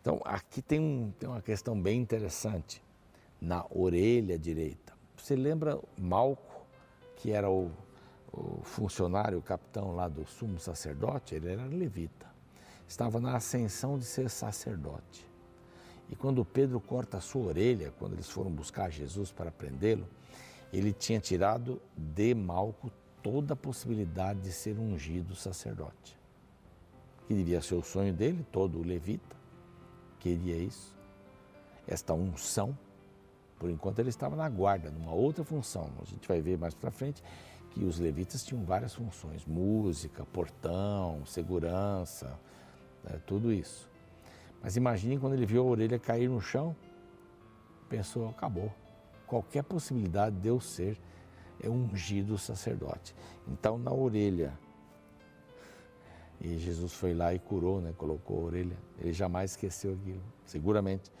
Então, 0.00 0.20
aqui 0.24 0.62
tem, 0.62 0.78
um, 0.78 1.12
tem 1.18 1.28
uma 1.28 1.42
questão 1.42 1.80
bem 1.80 2.00
interessante. 2.00 2.82
Na 3.40 3.64
orelha 3.70 4.38
direita. 4.38 4.92
Você 5.16 5.34
lembra 5.34 5.80
Malco, 5.98 6.66
que 7.16 7.30
era 7.30 7.50
o, 7.50 7.70
o 8.30 8.60
funcionário, 8.62 9.38
o 9.38 9.42
capitão 9.42 9.94
lá 9.94 10.08
do 10.08 10.26
sumo 10.26 10.58
sacerdote? 10.58 11.34
Ele 11.34 11.50
era 11.50 11.64
levita. 11.64 12.26
Estava 12.86 13.18
na 13.18 13.36
ascensão 13.36 13.98
de 13.98 14.04
ser 14.04 14.28
sacerdote. 14.28 15.29
E 16.10 16.16
quando 16.16 16.44
Pedro 16.44 16.80
corta 16.80 17.18
a 17.18 17.20
sua 17.20 17.46
orelha, 17.46 17.94
quando 17.98 18.14
eles 18.14 18.28
foram 18.28 18.50
buscar 18.50 18.90
Jesus 18.90 19.32
para 19.32 19.50
prendê-lo, 19.50 20.06
ele 20.72 20.92
tinha 20.92 21.20
tirado 21.20 21.80
de 21.96 22.34
Malco 22.34 22.90
toda 23.22 23.54
a 23.54 23.56
possibilidade 23.56 24.40
de 24.40 24.52
ser 24.52 24.78
ungido 24.78 25.34
sacerdote. 25.34 26.18
Que 27.26 27.34
devia 27.34 27.62
ser 27.62 27.76
o 27.76 27.82
sonho 27.82 28.12
dele, 28.12 28.44
todo 28.50 28.82
levita 28.82 29.40
queria 30.20 30.56
isso. 30.56 30.94
Esta 31.88 32.12
unção, 32.12 32.78
por 33.58 33.70
enquanto 33.70 33.98
ele 33.98 34.10
estava 34.10 34.36
na 34.36 34.48
guarda, 34.48 34.90
numa 34.90 35.12
outra 35.12 35.42
função. 35.42 35.90
A 36.00 36.04
gente 36.04 36.28
vai 36.28 36.40
ver 36.40 36.56
mais 36.56 36.74
para 36.74 36.90
frente 36.90 37.22
que 37.70 37.84
os 37.84 37.98
levitas 37.98 38.44
tinham 38.44 38.62
várias 38.64 38.94
funções: 38.94 39.44
música, 39.46 40.24
portão, 40.26 41.24
segurança, 41.26 42.38
né, 43.02 43.20
tudo 43.26 43.52
isso. 43.52 43.89
Mas 44.62 44.76
imagine 44.76 45.18
quando 45.18 45.34
ele 45.34 45.46
viu 45.46 45.62
a 45.62 45.64
orelha 45.64 45.98
cair 45.98 46.28
no 46.28 46.40
chão, 46.40 46.76
pensou: 47.88 48.28
acabou 48.28 48.72
qualquer 49.26 49.62
possibilidade 49.62 50.36
de 50.36 50.48
eu 50.48 50.60
ser 50.60 50.98
é 51.62 51.68
ungido 51.68 52.36
sacerdote. 52.38 53.14
Então, 53.46 53.78
na 53.78 53.92
orelha, 53.92 54.58
e 56.40 56.58
Jesus 56.58 56.92
foi 56.94 57.12
lá 57.12 57.34
e 57.34 57.38
curou, 57.38 57.80
né? 57.80 57.92
colocou 57.96 58.38
a 58.38 58.44
orelha, 58.46 58.76
ele 58.98 59.12
jamais 59.12 59.52
esqueceu 59.52 59.92
aquilo, 59.92 60.22
seguramente. 60.46 61.12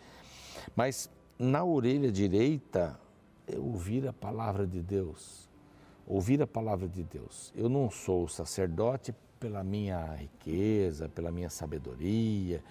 Mas 0.74 1.10
na 1.38 1.62
orelha 1.62 2.10
direita, 2.10 2.98
é 3.46 3.58
ouvir 3.58 4.06
a 4.08 4.12
palavra 4.12 4.66
de 4.66 4.80
Deus, 4.80 5.48
ouvir 6.06 6.42
a 6.42 6.46
palavra 6.46 6.88
de 6.88 7.02
Deus. 7.02 7.52
Eu 7.54 7.68
não 7.68 7.90
sou 7.90 8.28
sacerdote 8.28 9.14
pela 9.38 9.62
minha 9.62 10.14
riqueza, 10.14 11.08
pela 11.08 11.30
minha 11.30 11.50
sabedoria, 11.50 12.62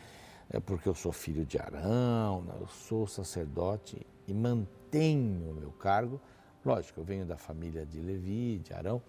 é 0.49 0.59
porque 0.59 0.89
eu 0.89 0.95
sou 0.95 1.11
filho 1.11 1.45
de 1.45 1.59
Arão, 1.59 2.45
eu 2.59 2.67
sou 2.67 3.05
sacerdote 3.05 4.05
e 4.27 4.33
mantenho 4.33 5.51
o 5.51 5.53
meu 5.53 5.71
cargo. 5.71 6.19
Lógico, 6.65 6.99
eu 6.99 7.03
venho 7.03 7.25
da 7.25 7.37
família 7.37 7.85
de 7.85 7.99
Levi, 7.99 8.59
de 8.59 8.73
Arão, 8.73 9.01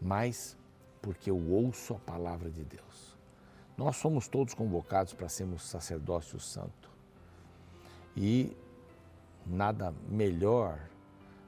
mas 0.00 0.56
porque 1.02 1.30
eu 1.30 1.38
ouço 1.50 1.94
a 1.94 1.98
palavra 1.98 2.50
de 2.50 2.64
Deus. 2.64 3.16
Nós 3.76 3.96
somos 3.96 4.26
todos 4.28 4.54
convocados 4.54 5.12
para 5.12 5.28
sermos 5.28 5.62
sacerdócio 5.62 6.40
santo. 6.40 6.90
E 8.16 8.56
nada 9.46 9.94
melhor 10.08 10.80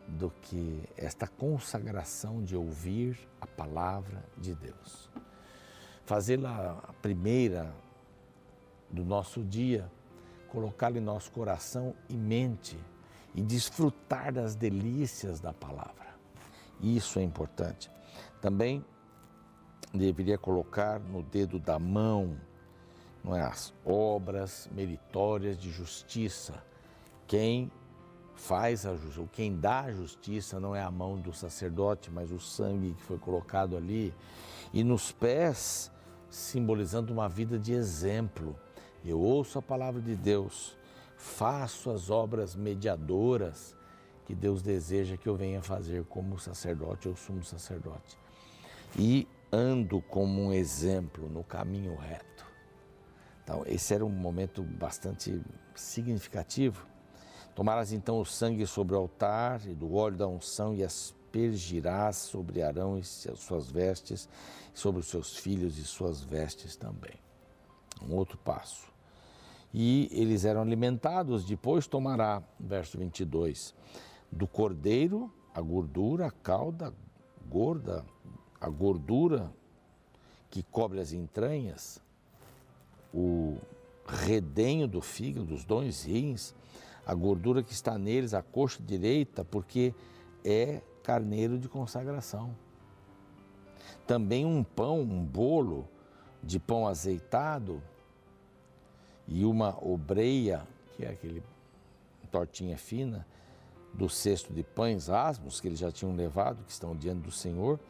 do 0.06 0.30
que 0.42 0.82
esta 0.96 1.26
consagração 1.26 2.44
de 2.44 2.56
ouvir 2.56 3.18
a 3.40 3.46
palavra 3.46 4.22
de 4.36 4.54
Deus. 4.54 5.10
Fazê-la 6.04 6.84
a 6.88 6.92
primeira 6.94 7.72
do 8.90 9.04
nosso 9.04 9.42
dia, 9.42 9.90
colocá-la 10.48 10.98
em 10.98 11.00
nosso 11.00 11.30
coração 11.30 11.94
e 12.08 12.14
mente 12.14 12.78
e 13.34 13.42
desfrutar 13.42 14.32
das 14.32 14.54
delícias 14.54 15.40
da 15.40 15.52
palavra. 15.52 16.14
Isso 16.80 17.18
é 17.18 17.22
importante. 17.22 17.90
Também 18.40 18.84
deveria 19.94 20.38
colocar 20.38 20.98
no 20.98 21.22
dedo 21.22 21.58
da 21.58 21.78
mão 21.78 22.36
não 23.22 23.36
é, 23.36 23.42
as 23.42 23.72
obras 23.84 24.68
meritórias 24.72 25.58
de 25.58 25.70
justiça. 25.70 26.54
Quem 27.26 27.70
faz 28.34 28.86
a 28.86 28.94
justiça, 28.94 29.28
quem 29.32 29.56
dá 29.56 29.80
a 29.80 29.92
justiça 29.92 30.58
não 30.58 30.74
é 30.74 30.82
a 30.82 30.90
mão 30.90 31.18
do 31.18 31.32
sacerdote, 31.32 32.10
mas 32.10 32.30
o 32.30 32.40
sangue 32.40 32.94
que 32.94 33.02
foi 33.02 33.18
colocado 33.18 33.76
ali. 33.76 34.14
E 34.72 34.82
nos 34.82 35.12
pés, 35.12 35.92
simbolizando 36.30 37.12
uma 37.12 37.28
vida 37.28 37.58
de 37.58 37.72
exemplo. 37.72 38.56
Eu 39.04 39.18
ouço 39.18 39.58
a 39.58 39.62
palavra 39.62 40.00
de 40.00 40.14
Deus, 40.14 40.76
faço 41.16 41.90
as 41.90 42.10
obras 42.10 42.54
mediadoras 42.54 43.74
que 44.26 44.34
Deus 44.34 44.62
deseja 44.62 45.16
que 45.16 45.28
eu 45.28 45.36
venha 45.36 45.62
fazer 45.62 46.04
como 46.04 46.38
sacerdote 46.38 47.08
ou 47.08 47.16
sumo 47.16 47.42
sacerdote. 47.42 48.16
E 48.96 49.26
ando 49.52 50.00
como 50.02 50.42
um 50.42 50.52
exemplo 50.52 51.28
no 51.28 51.42
caminho 51.42 51.96
reto. 51.96 52.46
Então, 53.42 53.64
esse 53.66 53.92
era 53.92 54.04
um 54.04 54.10
momento 54.10 54.62
bastante 54.62 55.42
significativo. 55.74 56.86
Tomarás 57.54 57.92
então 57.92 58.20
o 58.20 58.24
sangue 58.24 58.66
sobre 58.66 58.94
o 58.94 58.98
altar 58.98 59.66
e 59.66 59.74
do 59.74 59.94
óleo 59.94 60.16
da 60.16 60.28
unção 60.28 60.72
e 60.74 60.84
aspergirás 60.84 62.16
sobre 62.16 62.62
Arão 62.62 62.96
e 62.96 63.04
suas 63.04 63.70
vestes, 63.70 64.28
sobre 64.72 65.00
os 65.00 65.08
seus 65.08 65.36
filhos 65.36 65.78
e 65.78 65.84
suas 65.84 66.22
vestes 66.22 66.76
também. 66.76 67.18
Um 68.00 68.14
outro 68.14 68.38
passo. 68.38 68.89
E 69.72 70.08
eles 70.12 70.44
eram 70.44 70.62
alimentados, 70.62 71.44
depois 71.44 71.86
tomará, 71.86 72.42
verso 72.58 72.98
22, 72.98 73.74
do 74.30 74.46
cordeiro 74.46 75.32
a 75.54 75.60
gordura, 75.60 76.26
a 76.26 76.30
cauda 76.30 76.94
gorda, 77.48 78.04
a 78.60 78.68
gordura 78.68 79.52
que 80.48 80.62
cobre 80.62 81.00
as 81.00 81.12
entranhas, 81.12 82.00
o 83.12 83.56
redenho 84.06 84.86
do 84.86 85.00
fígado, 85.00 85.46
dos 85.46 85.64
dois 85.64 86.04
rins, 86.04 86.54
a 87.04 87.14
gordura 87.14 87.62
que 87.62 87.72
está 87.72 87.98
neles, 87.98 88.34
a 88.34 88.42
coxa 88.42 88.80
direita, 88.82 89.44
porque 89.44 89.94
é 90.44 90.80
carneiro 91.02 91.58
de 91.58 91.68
consagração. 91.68 92.54
Também 94.06 94.44
um 94.44 94.62
pão, 94.62 95.00
um 95.00 95.24
bolo 95.24 95.88
de 96.42 96.58
pão 96.58 96.86
azeitado 96.86 97.82
e 99.30 99.44
uma 99.44 99.78
obreia, 99.82 100.66
que 100.96 101.04
é 101.04 101.08
aquele 101.08 101.42
tortinha 102.30 102.76
fina, 102.76 103.26
do 103.94 104.08
cesto 104.08 104.52
de 104.52 104.62
pães 104.62 105.08
asmos 105.08 105.60
que 105.60 105.68
eles 105.68 105.78
já 105.78 105.90
tinham 105.90 106.14
levado, 106.14 106.62
que 106.64 106.70
estão 106.70 106.94
diante 106.94 107.22
do 107.22 107.32
Senhor, 107.32 107.80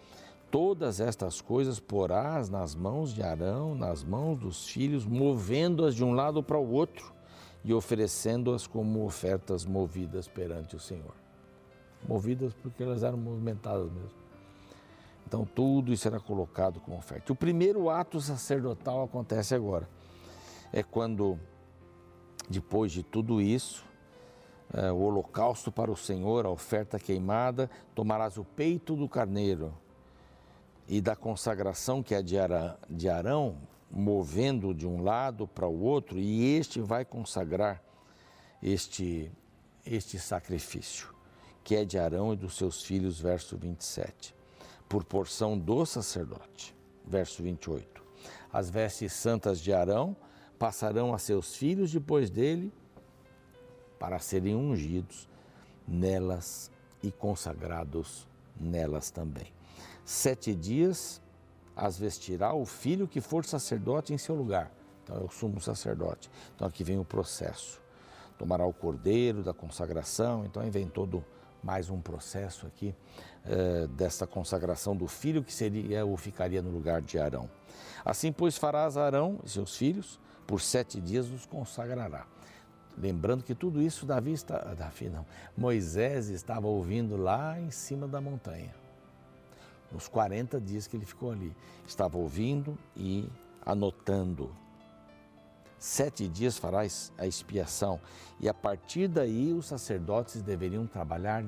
Todas 0.51 0.99
estas 0.99 1.41
coisas 1.41 1.79
porás 1.79 2.49
nas 2.49 2.75
mãos 2.75 3.15
de 3.15 3.23
Arão, 3.23 3.73
nas 3.73 4.03
mãos 4.03 4.37
dos 4.37 4.67
filhos, 4.69 5.07
movendo-as 5.07 5.95
de 5.95 6.03
um 6.03 6.13
lado 6.13 6.43
para 6.43 6.59
o 6.59 6.73
outro 6.73 7.13
e 7.65 7.73
oferecendo-as 7.73 8.67
como 8.67 9.05
ofertas 9.05 9.65
movidas 9.65 10.27
perante 10.27 10.75
o 10.75 10.81
Senhor. 10.81 11.15
Movidas 12.09 12.53
porque 12.53 12.83
elas 12.83 13.05
eram 13.05 13.17
movimentadas 13.17 13.93
mesmo. 13.93 14.19
Então 15.25 15.45
tudo 15.45 15.93
isso 15.93 16.09
era 16.09 16.19
colocado 16.19 16.81
como 16.81 16.97
oferta. 16.97 17.33
O 17.33 17.37
primeiro 17.37 17.89
ato 17.89 18.21
sacerdotal 18.21 19.05
acontece 19.05 19.55
agora. 19.55 19.89
É 20.73 20.83
quando, 20.83 21.39
depois 22.49 22.93
de 22.93 23.03
tudo 23.03 23.41
isso, 23.41 23.85
é, 24.73 24.93
o 24.93 24.99
holocausto 24.99 25.73
para 25.73 25.91
o 25.91 25.97
Senhor, 25.97 26.47
a 26.47 26.51
oferta 26.51 26.99
queimada, 26.99 27.69
tomarás 27.95 28.39
o 28.39 28.45
peito 28.45 28.95
do 28.95 29.09
carneiro 29.09 29.75
e 30.87 31.01
da 31.01 31.17
consagração 31.17 32.03
que 32.03 32.15
é 32.15 32.23
de 32.23 33.09
Arão, 33.09 33.59
movendo 33.91 34.73
de 34.73 34.87
um 34.87 35.03
lado 35.03 35.47
para 35.47 35.67
o 35.67 35.83
outro, 35.83 36.19
e 36.19 36.57
este 36.57 36.81
vai 36.81 37.05
consagrar 37.05 37.83
este, 38.63 39.31
este 39.85 40.19
sacrifício, 40.19 41.13
que 41.65 41.75
é 41.75 41.85
de 41.85 41.99
Arão 41.99 42.33
e 42.33 42.37
dos 42.37 42.57
seus 42.57 42.83
filhos, 42.83 43.21
verso 43.21 43.57
27, 43.57 44.35
por 44.89 45.05
porção 45.05 45.59
do 45.59 45.85
sacerdote, 45.85 46.77
verso 47.05 47.43
28. 47.43 48.03
As 48.53 48.71
vestes 48.71 49.13
santas 49.13 49.61
de 49.61 49.73
Arão 49.73 50.17
passarão 50.61 51.15
a 51.15 51.19
seus 51.19 51.57
filhos 51.57 51.91
depois 51.91 52.29
dele, 52.29 52.71
para 53.99 54.19
serem 54.19 54.55
ungidos 54.55 55.27
nelas 55.89 56.71
e 57.03 57.11
consagrados 57.11 58.29
nelas 58.61 59.11
também. 59.11 59.47
Sete 60.05 60.55
dias 60.55 61.23
as 61.75 61.99
vestirá 61.99 62.53
o 62.53 62.67
filho 62.67 63.09
que 63.09 63.23
for 63.23 63.43
sacerdote 63.43 64.13
em 64.13 64.19
seu 64.19 64.35
lugar. 64.35 64.71
Então 65.03 65.17
é 65.17 65.21
o 65.21 65.31
sumo 65.31 65.63
sacerdote. 65.63 66.31
Então 66.55 66.69
aqui 66.69 66.85
vem 66.85 66.99
o 66.99 67.05
processo. 67.07 67.81
Tomará 68.39 68.67
o 68.67 68.73
cordeiro 68.73 69.43
da 69.43 69.55
consagração. 69.55 70.45
Então 70.45 70.63
aí 70.63 70.69
vem 70.69 70.87
todo 70.87 71.25
mais 71.63 71.89
um 71.89 72.03
processo 72.03 72.67
aqui 72.67 72.95
eh, 73.47 73.87
dessa 73.93 74.27
consagração 74.27 74.95
do 74.95 75.07
filho 75.07 75.43
que 75.43 75.55
seria 75.55 76.05
ou 76.05 76.19
ficaria 76.19 76.61
no 76.61 76.71
lugar 76.71 77.01
de 77.01 77.19
Arão. 77.19 77.49
Assim, 78.05 78.31
pois, 78.31 78.59
farás 78.59 78.99
Arão 78.99 79.39
e 79.43 79.49
seus 79.49 79.75
filhos, 79.75 80.21
por 80.51 80.61
sete 80.61 81.01
dias 81.01 81.31
os 81.31 81.47
consagrará. 81.47 82.27
Lembrando 82.99 83.45
que 83.45 83.55
tudo 83.55 83.81
isso 83.81 84.05
Davi 84.05 84.33
está, 84.33 84.59
Davi 84.75 85.09
não, 85.09 85.25
Moisés 85.57 86.29
estava 86.29 86.67
ouvindo 86.67 87.17
lá 87.17 87.59
em 87.61 87.71
cima 87.71 88.09
da 88.09 88.21
montanha 88.21 88.75
nos 89.93 90.09
40 90.09 90.61
dias 90.61 90.87
que 90.87 90.97
ele 90.97 91.07
ficou 91.07 91.31
ali. 91.31 91.55
Estava 91.87 92.19
ouvindo 92.19 92.77
e 92.97 93.29
anotando. 93.65 94.55
Sete 95.79 96.29
dias 96.29 96.59
farás 96.59 97.13
a 97.17 97.27
expiação, 97.27 98.01
e 98.39 98.49
a 98.49 98.55
partir 98.55 99.09
daí 99.09 99.53
os 99.53 99.67
sacerdotes 99.67 100.43
deveriam 100.43 100.87
trabalhar 100.87 101.45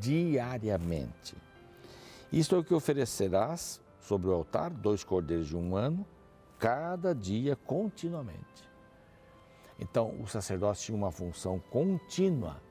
diariamente. 0.00 1.36
Isto 2.32 2.56
é 2.56 2.58
o 2.58 2.64
que 2.64 2.74
oferecerás 2.74 3.80
sobre 4.00 4.28
o 4.28 4.32
altar: 4.32 4.70
dois 4.70 5.04
cordeiros 5.04 5.46
de 5.46 5.56
um 5.56 5.76
ano, 5.76 6.04
cada 6.62 7.12
dia 7.12 7.56
continuamente. 7.56 8.70
Então, 9.80 10.14
o 10.20 10.28
sacerdote 10.28 10.82
tinha 10.82 10.96
uma 10.96 11.10
função 11.10 11.58
contínua 11.58 12.62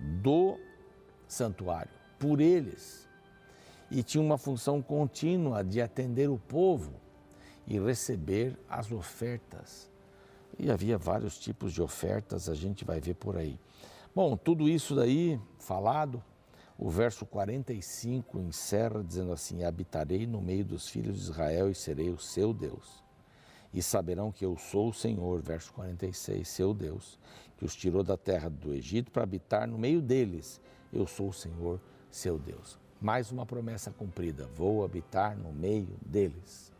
do 0.00 0.58
santuário, 1.26 1.92
por 2.18 2.40
eles 2.40 3.06
e 3.90 4.02
tinha 4.02 4.24
uma 4.24 4.38
função 4.38 4.80
contínua 4.80 5.62
de 5.62 5.78
atender 5.78 6.30
o 6.30 6.38
povo 6.38 6.94
e 7.66 7.78
receber 7.78 8.58
as 8.66 8.90
ofertas. 8.90 9.90
E 10.58 10.70
havia 10.70 10.96
vários 10.96 11.38
tipos 11.38 11.74
de 11.74 11.82
ofertas, 11.82 12.48
a 12.48 12.54
gente 12.54 12.82
vai 12.82 12.98
ver 12.98 13.14
por 13.14 13.36
aí. 13.36 13.60
Bom, 14.14 14.38
tudo 14.38 14.70
isso 14.70 14.96
daí 14.96 15.38
falado, 15.58 16.24
o 16.78 16.88
verso 16.88 17.26
45 17.26 18.38
encerra 18.40 19.04
dizendo 19.04 19.32
assim: 19.32 19.64
Habitarei 19.64 20.26
no 20.26 20.40
meio 20.40 20.64
dos 20.64 20.88
filhos 20.88 21.16
de 21.16 21.22
Israel 21.24 21.70
e 21.70 21.74
serei 21.74 22.08
o 22.08 22.18
seu 22.18 22.54
Deus. 22.54 23.06
E 23.72 23.82
saberão 23.82 24.32
que 24.32 24.44
eu 24.44 24.56
sou 24.56 24.88
o 24.88 24.94
Senhor, 24.94 25.40
verso 25.42 25.72
46, 25.74 26.48
seu 26.48 26.72
Deus, 26.72 27.18
que 27.56 27.64
os 27.64 27.76
tirou 27.76 28.02
da 28.02 28.16
terra 28.16 28.48
do 28.48 28.72
Egito 28.72 29.10
para 29.10 29.22
habitar 29.22 29.66
no 29.66 29.78
meio 29.78 30.00
deles. 30.00 30.60
Eu 30.92 31.06
sou 31.06 31.28
o 31.28 31.32
Senhor, 31.32 31.80
seu 32.10 32.38
Deus 32.38 32.78
mais 33.00 33.30
uma 33.30 33.46
promessa 33.46 33.90
cumprida: 33.90 34.48
vou 34.54 34.84
habitar 34.84 35.36
no 35.36 35.52
meio 35.52 35.96
deles. 36.04 36.72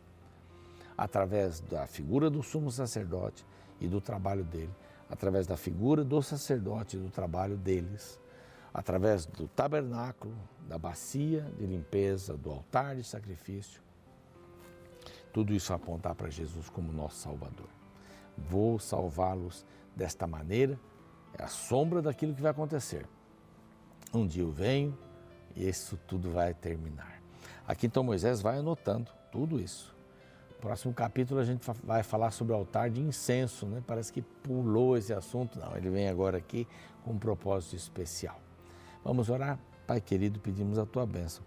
Através 0.97 1.61
da 1.61 1.87
figura 1.87 2.29
do 2.29 2.43
sumo 2.43 2.71
sacerdote 2.71 3.45
e 3.79 3.87
do 3.87 4.01
trabalho 4.01 4.43
dele, 4.43 4.73
através 5.09 5.47
da 5.47 5.55
figura 5.55 6.03
do 6.03 6.21
sacerdote 6.21 6.97
e 6.97 6.99
do 6.99 7.09
trabalho 7.09 7.55
deles, 7.55 8.19
através 8.73 9.25
do 9.25 9.47
tabernáculo, 9.47 10.35
da 10.67 10.77
bacia 10.77 11.41
de 11.57 11.65
limpeza, 11.65 12.35
do 12.35 12.51
altar 12.51 12.97
de 12.97 13.03
sacrifício. 13.03 13.81
Tudo 15.31 15.53
isso 15.53 15.73
apontar 15.73 16.15
para 16.15 16.29
Jesus 16.29 16.69
como 16.69 16.91
nosso 16.91 17.17
Salvador. 17.17 17.69
Vou 18.37 18.79
salvá-los 18.79 19.65
desta 19.95 20.25
maneira, 20.25 20.79
é 21.37 21.43
a 21.43 21.47
sombra 21.47 22.01
daquilo 22.01 22.33
que 22.33 22.41
vai 22.41 22.51
acontecer. 22.51 23.05
Um 24.13 24.25
dia 24.25 24.43
eu 24.43 24.51
venho, 24.51 24.97
isso 25.55 25.97
tudo 26.07 26.31
vai 26.31 26.53
terminar. 26.53 27.21
Aqui 27.67 27.85
então 27.85 28.03
Moisés 28.03 28.41
vai 28.41 28.57
anotando 28.57 29.11
tudo 29.31 29.59
isso. 29.59 29.95
Próximo 30.59 30.93
capítulo 30.93 31.39
a 31.39 31.43
gente 31.43 31.65
vai 31.83 32.03
falar 32.03 32.31
sobre 32.31 32.53
o 32.53 32.55
altar 32.55 32.89
de 32.89 32.99
incenso, 32.99 33.65
né? 33.65 33.81
Parece 33.85 34.11
que 34.11 34.21
pulou 34.21 34.97
esse 34.97 35.13
assunto, 35.13 35.57
não, 35.59 35.75
ele 35.77 35.89
vem 35.89 36.09
agora 36.09 36.37
aqui 36.37 36.67
com 37.03 37.11
um 37.11 37.17
propósito 37.17 37.75
especial. 37.75 38.39
Vamos 39.03 39.29
orar? 39.29 39.57
Pai 39.87 40.01
querido, 40.01 40.39
pedimos 40.39 40.77
a 40.77 40.85
tua 40.85 41.05
bênção. 41.05 41.43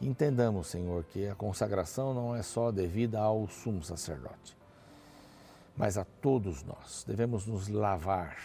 Entendamos, 0.00 0.66
Senhor, 0.66 1.04
que 1.04 1.28
a 1.28 1.34
consagração 1.34 2.12
não 2.12 2.36
é 2.36 2.42
só 2.42 2.70
devida 2.70 3.20
ao 3.20 3.48
sumo 3.48 3.82
sacerdote, 3.82 4.56
mas 5.76 5.96
a 5.96 6.04
todos 6.04 6.62
nós. 6.62 7.04
Devemos 7.06 7.46
nos 7.46 7.68
lavar 7.68 8.36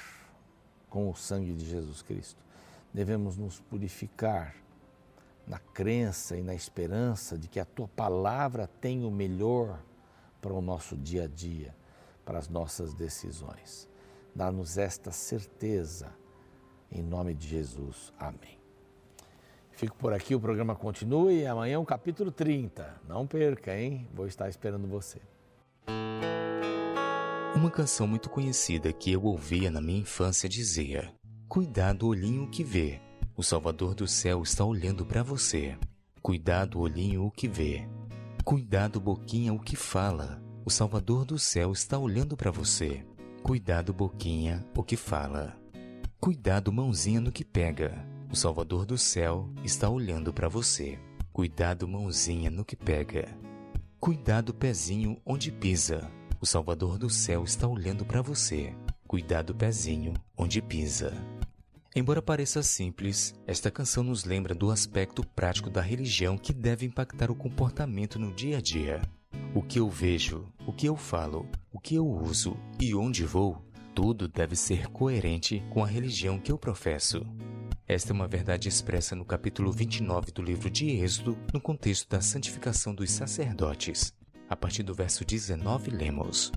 com 0.90 1.10
o 1.10 1.16
sangue 1.16 1.54
de 1.54 1.66
Jesus 1.66 2.02
Cristo 2.02 2.50
devemos 2.94 3.38
nos 3.38 3.60
purificar 3.60 4.56
na 5.48 5.60
crença 5.60 6.38
e 6.38 6.44
na 6.44 6.54
esperança 6.54 7.38
de 7.38 7.48
que 7.48 7.60
a 7.60 7.66
tua 7.66 7.88
palavra 7.88 8.68
tem 8.80 9.04
o 9.04 9.12
melhor 9.12 9.82
para 10.42 10.54
o 10.54 10.62
nosso 10.62 10.96
dia 10.96 11.24
a 11.24 11.28
dia, 11.28 11.76
para 12.24 12.38
as 12.38 12.48
nossas 12.48 12.94
decisões. 12.94 13.90
Dá-nos 14.34 14.78
esta 14.78 15.12
certeza, 15.12 16.14
em 16.92 17.02
nome 17.02 17.34
de 17.34 17.48
Jesus. 17.48 18.14
Amém. 18.20 18.59
Fico 19.80 19.96
por 19.96 20.12
aqui, 20.12 20.36
o 20.36 20.42
programa 20.42 20.76
continua 20.76 21.32
e 21.32 21.48
amanhã 21.48 21.76
é 21.76 21.78
o 21.78 21.86
capítulo 21.86 22.34
30. 22.34 23.00
Não 23.08 23.26
perca, 23.26 23.80
hein? 23.80 24.06
Vou 24.14 24.28
estar 24.28 24.50
esperando 24.50 24.86
você. 24.90 25.22
Uma 27.56 27.72
canção 27.72 28.06
muito 28.06 28.30
conhecida 28.30 28.92
que 28.92 29.10
eu 29.10 29.24
ouvia 29.24 29.72
na 29.72 29.80
minha 29.80 30.02
infância 30.02 30.50
dizia: 30.50 31.14
Cuidado, 31.48 32.08
olhinho 32.08 32.50
que 32.50 32.62
vê. 32.62 33.00
O 33.38 33.42
Salvador 33.42 33.96
do 33.96 34.06
céu 34.06 34.44
está 34.44 34.66
olhando 34.66 35.06
para 35.06 35.24
você. 35.24 35.78
Cuidado, 36.22 36.82
olhinho 36.82 37.24
o 37.24 37.32
que 37.32 37.48
vê. 37.48 37.88
Cuidado, 38.44 39.00
boquinha 39.00 39.54
o 39.54 39.62
que 39.62 39.78
fala. 39.78 40.44
O 40.66 40.70
Salvador 40.70 41.24
do 41.24 41.40
céu 41.40 41.72
está 41.72 41.98
olhando 41.98 42.36
para 42.36 42.52
você. 42.52 43.06
Cuidado, 43.42 43.94
boquinha 43.94 44.62
o 44.76 44.84
que 44.84 44.98
fala. 44.98 45.56
Cuidado, 46.20 46.70
mãozinha 46.70 47.22
no 47.22 47.32
que 47.32 47.46
pega. 47.46 48.09
O 48.32 48.36
Salvador 48.36 48.86
do 48.86 48.96
céu 48.96 49.50
está 49.64 49.90
olhando 49.90 50.32
para 50.32 50.48
você. 50.48 51.00
Cuidado, 51.34 51.88
mãozinha 51.88 52.52
no 52.52 52.64
que 52.64 52.76
pega. 52.76 53.28
Cuidado, 54.00 54.54
pezinho 54.54 55.20
onde 55.26 55.52
pisa. 55.52 56.12
O 56.40 56.46
Salvador 56.46 57.00
do 57.00 57.10
céu 57.10 57.44
está 57.44 57.68
olhando 57.68 58.06
para 58.06 58.22
você. 58.22 58.72
Cuidado, 59.08 59.56
pezinho 59.56 60.14
onde 60.38 60.62
pisa. 60.62 61.12
Embora 61.96 62.22
pareça 62.22 62.62
simples, 62.62 63.34
esta 63.48 63.72
canção 63.72 64.04
nos 64.04 64.26
lembra 64.26 64.54
do 64.54 64.70
aspecto 64.70 65.26
prático 65.26 65.72
da 65.72 65.82
religião 65.82 66.38
que 66.38 66.54
deve 66.54 66.86
impactar 66.86 67.32
o 67.32 67.36
comportamento 67.36 68.20
no 68.20 68.32
dia 68.32 68.60
a 68.60 68.62
dia. 68.62 69.02
O 69.56 69.64
que 69.64 69.80
eu 69.80 69.90
vejo, 69.90 70.46
o 70.68 70.72
que 70.72 70.86
eu 70.86 70.96
falo, 70.96 71.48
o 71.74 71.80
que 71.80 71.96
eu 71.96 72.08
uso 72.08 72.56
e 72.80 72.94
onde 72.94 73.26
vou, 73.26 73.60
tudo 73.96 74.28
deve 74.28 74.56
ser 74.56 74.88
coerente 74.90 75.64
com 75.72 75.84
a 75.84 75.88
religião 75.88 76.38
que 76.38 76.52
eu 76.52 76.60
professo. 76.60 77.26
Esta 77.90 78.12
é 78.12 78.14
uma 78.14 78.28
verdade 78.28 78.70
expressa 78.70 79.16
no 79.16 79.26
capítulo 79.26 79.72
29 79.72 80.32
do 80.32 80.44
livro 80.44 80.70
de 80.70 80.92
Êxodo, 80.92 81.36
no 81.52 81.60
contexto 81.60 82.08
da 82.08 82.22
santificação 82.22 82.94
dos 82.94 83.10
sacerdotes. 83.10 84.14
A 84.48 84.56
partir 84.56 84.84
do 84.84 84.94
verso 84.94 85.26
19, 85.26 85.90
lemos: 85.90 86.52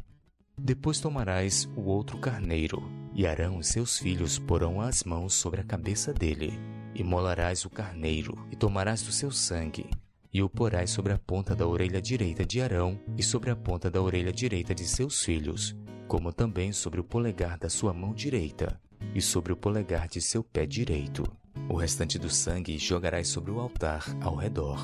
Depois 0.58 1.00
tomarás 1.00 1.66
o 1.74 1.84
outro 1.84 2.18
carneiro, 2.18 2.82
e 3.14 3.26
Arão 3.26 3.60
e 3.60 3.64
seus 3.64 3.98
filhos 3.98 4.38
porão 4.38 4.78
as 4.78 5.04
mãos 5.04 5.32
sobre 5.32 5.62
a 5.62 5.64
cabeça 5.64 6.12
dele, 6.12 6.52
e 6.94 7.02
molarás 7.02 7.64
o 7.64 7.70
carneiro, 7.70 8.36
e 8.50 8.54
tomarás 8.54 9.00
do 9.00 9.10
seu 9.10 9.30
sangue, 9.30 9.88
e 10.30 10.42
o 10.42 10.50
porás 10.50 10.90
sobre 10.90 11.14
a 11.14 11.18
ponta 11.18 11.56
da 11.56 11.66
orelha 11.66 12.02
direita 12.02 12.44
de 12.44 12.60
Arão 12.60 13.00
e 13.16 13.22
sobre 13.22 13.48
a 13.48 13.56
ponta 13.56 13.90
da 13.90 14.02
orelha 14.02 14.34
direita 14.34 14.74
de 14.74 14.84
seus 14.84 15.24
filhos, 15.24 15.74
como 16.06 16.30
também 16.30 16.72
sobre 16.72 17.00
o 17.00 17.04
polegar 17.04 17.56
da 17.56 17.70
sua 17.70 17.94
mão 17.94 18.12
direita, 18.12 18.78
e 19.14 19.20
sobre 19.20 19.53
o 19.53 19.57
polegar 19.57 20.09
de 20.09 20.20
seu 20.20 20.42
pé 20.42 20.66
direito. 20.66 21.25
O 21.68 21.77
restante 21.77 22.18
do 22.18 22.31
sangue 22.31 22.79
jogarás 22.79 23.29
sobre 23.29 23.51
o 23.51 23.61
altar 23.61 24.05
ao 24.20 24.35
redor. 24.35 24.81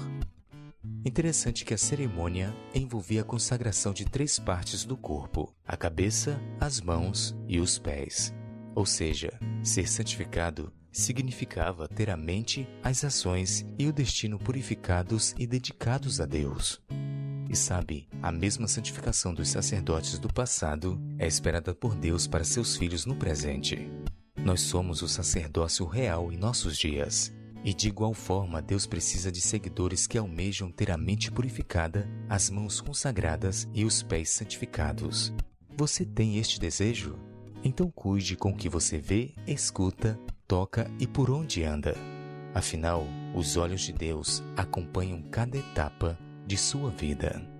Interessante 1.05 1.65
que 1.65 1.75
a 1.75 1.79
cerimônia 1.79 2.55
envolvia 2.75 3.23
a 3.23 3.25
consagração 3.25 3.93
de 3.93 4.05
três 4.05 4.39
partes 4.39 4.85
do 4.85 4.97
corpo: 4.97 5.55
a 5.67 5.77
cabeça, 5.77 6.41
as 6.61 6.81
mãos 6.81 7.37
e 7.47 7.61
os 7.61 7.79
pés. 7.79 8.35
Ou 8.75 8.87
seja, 8.87 9.39
ser 9.63 9.89
santificado 9.89 10.73
significava 10.93 11.89
ter 11.89 12.11
a 12.11 12.17
mente, 12.17 12.69
as 12.83 13.05
ações 13.05 13.65
e 13.79 13.87
o 13.87 13.93
destino 13.93 14.39
purificados 14.39 15.35
e 15.39 15.47
dedicados 15.47 16.21
a 16.21 16.27
Deus. 16.27 16.81
E 17.49 17.57
sabe, 17.57 18.07
a 18.23 18.31
mesma 18.31 18.69
santificação 18.69 19.33
dos 19.33 19.49
sacerdotes 19.49 20.19
do 20.19 20.29
passado 20.29 21.01
é 21.19 21.27
esperada 21.27 21.75
por 21.75 21.95
Deus 21.95 22.27
para 22.27 22.45
seus 22.45 22.77
filhos 22.77 23.07
no 23.07 23.17
presente. 23.17 23.89
Nós 24.49 24.63
somos 24.63 25.03
o 25.03 25.09
sacerdócio 25.09 25.85
real 25.85 26.33
em 26.33 26.39
nossos 26.39 26.79
dias 26.79 27.31
e 27.63 27.75
de 27.75 27.87
igual 27.87 28.15
forma, 28.15 28.63
Deus 28.63 28.87
precisa 28.87 29.31
de 29.31 29.43
seguidores 29.43 30.07
que 30.07 30.17
almejam 30.17 30.71
ter 30.71 30.91
a 30.91 30.97
mente 30.97 31.31
purificada, 31.31 32.09
as 32.31 32.49
mãos 32.49 32.81
consagradas 32.81 33.69
e 33.75 33.85
os 33.85 34.03
pés 34.03 34.31
santificados. 34.31 35.35
Você 35.77 36.03
tem 36.03 36.39
este 36.39 36.59
desejo? 36.59 37.19
Então 37.63 37.91
cuide 37.91 38.39
com 38.39 38.53
o 38.53 38.57
que 38.57 38.71
você 38.71 38.97
vê, 38.97 39.35
escuta, 39.47 40.19
toca 40.47 40.91
e 40.99 41.07
por 41.07 41.31
onde 41.31 41.63
anda. 41.63 41.95
Afinal, 42.55 43.07
os 43.35 43.59
olhos 43.59 43.83
de 43.83 43.93
Deus 43.93 44.43
acompanham 44.57 45.21
cada 45.31 45.59
etapa 45.59 46.19
de 46.47 46.57
sua 46.57 46.89
vida. 46.89 47.58